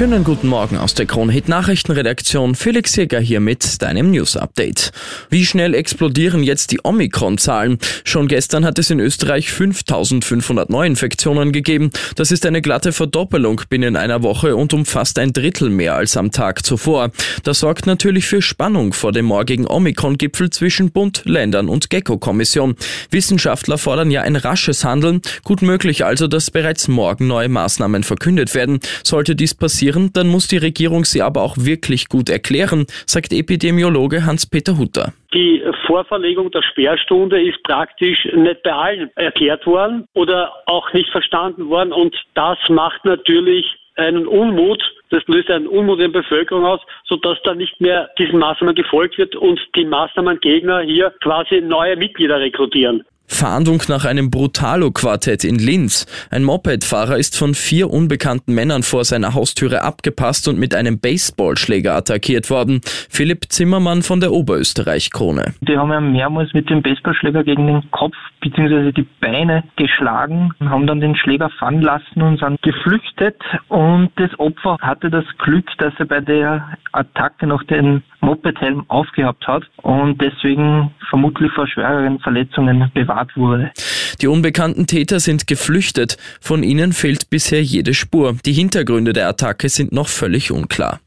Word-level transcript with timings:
Schönen 0.00 0.24
guten 0.24 0.48
Morgen 0.48 0.78
aus 0.78 0.94
der 0.94 1.04
Kronhit 1.04 1.46
Nachrichtenredaktion. 1.46 2.54
Felix 2.54 2.96
Jäger 2.96 3.20
hier 3.20 3.38
mit 3.38 3.82
deinem 3.82 4.10
News 4.10 4.34
Update. 4.34 4.92
Wie 5.28 5.44
schnell 5.44 5.74
explodieren 5.74 6.42
jetzt 6.42 6.70
die 6.70 6.80
Omikron-Zahlen? 6.82 7.76
Schon 8.04 8.26
gestern 8.26 8.64
hat 8.64 8.78
es 8.78 8.88
in 8.88 8.98
Österreich 8.98 9.52
5500 9.52 10.70
Neuinfektionen 10.70 11.52
gegeben. 11.52 11.90
Das 12.16 12.32
ist 12.32 12.46
eine 12.46 12.62
glatte 12.62 12.92
Verdoppelung 12.92 13.60
binnen 13.68 13.94
einer 13.94 14.22
Woche 14.22 14.56
und 14.56 14.72
um 14.72 14.86
fast 14.86 15.18
ein 15.18 15.34
Drittel 15.34 15.68
mehr 15.68 15.96
als 15.96 16.16
am 16.16 16.30
Tag 16.30 16.64
zuvor. 16.64 17.10
Das 17.44 17.60
sorgt 17.60 17.86
natürlich 17.86 18.24
für 18.24 18.40
Spannung 18.40 18.94
vor 18.94 19.12
dem 19.12 19.26
morgigen 19.26 19.66
Omikron-Gipfel 19.66 20.48
zwischen 20.48 20.92
Bund, 20.92 21.24
Ländern 21.26 21.68
und 21.68 21.90
Gecko-Kommission. 21.90 22.74
Wissenschaftler 23.10 23.76
fordern 23.76 24.10
ja 24.10 24.22
ein 24.22 24.36
rasches 24.36 24.82
Handeln. 24.82 25.20
Gut 25.44 25.60
möglich 25.60 26.06
also, 26.06 26.26
dass 26.26 26.50
bereits 26.50 26.88
morgen 26.88 27.26
neue 27.26 27.50
Maßnahmen 27.50 28.02
verkündet 28.02 28.54
werden. 28.54 28.80
Sollte 29.04 29.36
dies 29.36 29.54
passieren, 29.54 29.89
passieren, 29.90 30.10
dann 30.12 30.28
muss 30.28 30.48
die 30.48 30.58
Regierung 30.58 31.04
sie 31.04 31.22
aber 31.22 31.42
auch 31.42 31.56
wirklich 31.58 32.08
gut 32.08 32.28
erklären, 32.28 32.86
sagt 33.06 33.32
Epidemiologe 33.32 34.24
Hans-Peter 34.24 34.78
Hutter. 34.78 35.12
Die 35.32 35.62
Vorverlegung 35.86 36.50
der 36.50 36.62
Sperrstunde 36.62 37.40
ist 37.42 37.62
praktisch 37.62 38.24
nicht 38.34 38.62
bei 38.62 38.72
allen 38.72 39.10
erklärt 39.16 39.66
worden 39.66 40.06
oder 40.14 40.52
auch 40.66 40.92
nicht 40.92 41.10
verstanden 41.10 41.68
worden 41.68 41.92
und 41.92 42.14
das 42.34 42.58
macht 42.68 43.04
natürlich 43.04 43.66
einen 43.96 44.26
Unmut, 44.26 44.82
das 45.10 45.22
löst 45.26 45.50
einen 45.50 45.66
Unmut 45.66 46.00
in 46.00 46.12
der 46.12 46.20
Bevölkerung 46.20 46.64
aus, 46.64 46.80
sodass 47.04 47.38
da 47.44 47.54
nicht 47.54 47.80
mehr 47.80 48.08
diesen 48.18 48.38
Maßnahmen 48.38 48.74
gefolgt 48.74 49.18
wird 49.18 49.36
und 49.36 49.60
die 49.76 49.84
Maßnahmengegner 49.84 50.80
hier 50.80 51.12
quasi 51.22 51.60
neue 51.60 51.96
Mitglieder 51.96 52.40
rekrutieren. 52.40 53.04
Fahndung 53.30 53.82
nach 53.88 54.04
einem 54.04 54.30
Brutalo-Quartett 54.30 55.44
in 55.44 55.58
Linz. 55.58 56.06
Ein 56.30 56.42
Mopedfahrer 56.44 57.16
ist 57.16 57.38
von 57.38 57.54
vier 57.54 57.88
unbekannten 57.90 58.54
Männern 58.54 58.82
vor 58.82 59.04
seiner 59.04 59.34
Haustüre 59.34 59.82
abgepasst 59.82 60.48
und 60.48 60.58
mit 60.58 60.74
einem 60.74 61.00
Baseballschläger 61.00 61.94
attackiert 61.94 62.50
worden. 62.50 62.80
Philipp 63.08 63.46
Zimmermann 63.48 64.02
von 64.02 64.20
der 64.20 64.32
Oberösterreich-Krone. 64.32 65.54
Die 65.60 65.76
haben 65.78 65.90
ja 65.90 66.00
mehrmals 66.00 66.52
mit 66.52 66.68
dem 66.68 66.82
Baseballschläger 66.82 67.44
gegen 67.44 67.66
den 67.66 67.90
Kopf 67.92 68.16
bzw. 68.40 68.92
die 68.92 69.06
Beine 69.20 69.64
geschlagen, 69.76 70.50
haben 70.60 70.86
dann 70.86 71.00
den 71.00 71.16
Schläger 71.16 71.50
fallen 71.58 71.82
lassen 71.82 72.22
und 72.22 72.40
sind 72.40 72.60
geflüchtet. 72.62 73.36
Und 73.68 74.10
das 74.16 74.36
Opfer 74.38 74.76
hatte 74.80 75.08
das 75.08 75.24
Glück, 75.38 75.66
dass 75.78 75.94
er 75.98 76.06
bei 76.06 76.20
der 76.20 76.76
Attacke 76.92 77.46
noch 77.46 77.62
den 77.62 78.02
Mopedhelm 78.20 78.84
aufgehabt 78.88 79.46
hat 79.46 79.64
und 79.82 80.20
deswegen 80.20 80.92
vermutlich 81.08 81.50
vor 81.52 81.66
schwereren 81.66 82.18
Verletzungen 82.20 82.90
bewahrt 82.94 83.36
wurde. 83.36 83.72
Die 84.20 84.26
unbekannten 84.26 84.86
Täter 84.86 85.20
sind 85.20 85.46
geflüchtet. 85.46 86.16
Von 86.40 86.62
ihnen 86.62 86.92
fehlt 86.92 87.30
bisher 87.30 87.62
jede 87.62 87.94
Spur. 87.94 88.36
Die 88.44 88.52
Hintergründe 88.52 89.12
der 89.12 89.28
Attacke 89.28 89.68
sind 89.68 89.92
noch 89.92 90.08
völlig 90.08 90.52
unklar. 90.52 91.00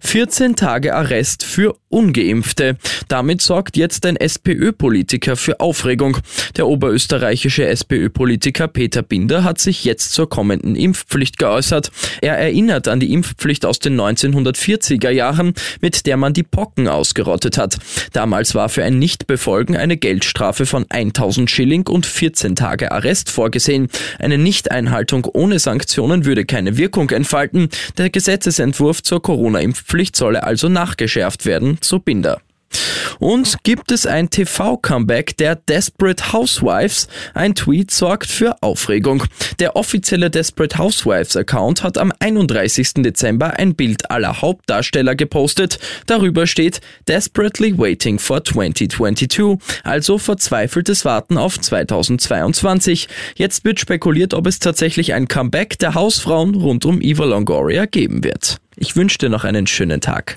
14 0.00 0.56
Tage 0.56 0.94
Arrest 0.94 1.44
für 1.44 1.76
Ungeimpfte. 1.88 2.76
Damit 3.08 3.42
sorgt 3.42 3.76
jetzt 3.76 4.06
ein 4.06 4.16
SPÖ-Politiker 4.16 5.36
für 5.36 5.60
Aufregung. 5.60 6.18
Der 6.56 6.66
oberösterreichische 6.66 7.66
SPÖ-Politiker 7.66 8.68
Peter 8.68 9.02
Binder 9.02 9.44
hat 9.44 9.60
sich 9.60 9.84
jetzt 9.84 10.12
zur 10.12 10.28
kommenden 10.28 10.74
Impfpflicht 10.74 11.38
geäußert. 11.38 11.90
Er 12.22 12.38
erinnert 12.38 12.88
an 12.88 13.00
die 13.00 13.12
Impfpflicht 13.12 13.66
aus 13.66 13.78
den 13.78 14.00
1940er 14.00 15.10
Jahren, 15.10 15.54
mit 15.80 16.06
der 16.06 16.16
man 16.16 16.32
die 16.32 16.44
Pocken 16.44 16.88
ausgerottet 16.88 17.58
hat. 17.58 17.78
Damals 18.12 18.54
war 18.54 18.68
für 18.68 18.84
ein 18.84 18.98
Nichtbefolgen 18.98 19.76
eine 19.76 19.96
Geldstrafe 19.96 20.66
von 20.66 20.86
1000 20.88 21.50
Schilling 21.50 21.86
und 21.88 22.06
14 22.06 22.56
Tage 22.56 22.92
Arrest 22.92 23.30
vorgesehen. 23.30 23.88
Eine 24.18 24.38
Nichteinhaltung 24.38 25.24
ohne 25.24 25.58
Sanktionen 25.58 26.24
würde 26.24 26.44
keine 26.44 26.76
Wirkung 26.76 27.10
entfalten. 27.10 27.68
Der 27.98 28.10
Gesetzesentwurf 28.10 29.02
zur 29.02 29.22
Corona-Impfpflicht 29.22 29.89
solle 30.16 30.44
also 30.44 30.68
nachgeschärft 30.68 31.46
werden, 31.46 31.78
so 31.80 31.98
Binder. 31.98 32.40
Und 33.20 33.62
gibt 33.64 33.92
es 33.92 34.06
ein 34.06 34.30
TV-Comeback 34.30 35.36
der 35.36 35.54
Desperate 35.56 36.32
Housewives? 36.32 37.06
Ein 37.34 37.54
Tweet 37.54 37.90
sorgt 37.90 38.28
für 38.28 38.62
Aufregung. 38.62 39.24
Der 39.58 39.76
offizielle 39.76 40.30
Desperate 40.30 40.78
Housewives-Account 40.78 41.82
hat 41.82 41.98
am 41.98 42.12
31. 42.18 42.94
Dezember 42.94 43.58
ein 43.58 43.74
Bild 43.74 44.10
aller 44.10 44.40
Hauptdarsteller 44.40 45.14
gepostet. 45.14 45.78
Darüber 46.06 46.46
steht 46.46 46.80
Desperately 47.08 47.78
Waiting 47.78 48.18
for 48.18 48.42
2022, 48.42 49.58
also 49.84 50.16
verzweifeltes 50.16 51.04
Warten 51.04 51.36
auf 51.36 51.60
2022. 51.60 53.08
Jetzt 53.36 53.64
wird 53.64 53.80
spekuliert, 53.80 54.32
ob 54.32 54.46
es 54.46 54.60
tatsächlich 54.60 55.12
ein 55.12 55.28
Comeback 55.28 55.78
der 55.78 55.94
Hausfrauen 55.94 56.54
rund 56.54 56.86
um 56.86 57.02
Eva 57.02 57.24
Longoria 57.26 57.84
geben 57.84 58.24
wird. 58.24 58.56
Ich 58.76 58.96
wünsche 58.96 59.18
dir 59.18 59.28
noch 59.28 59.44
einen 59.44 59.66
schönen 59.66 60.00
Tag. 60.00 60.36